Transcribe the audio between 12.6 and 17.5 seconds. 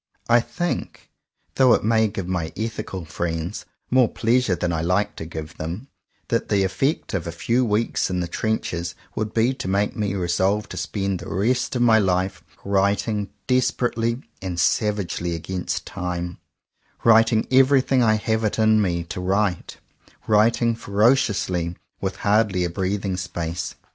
writing desperately and savagely against time,— writing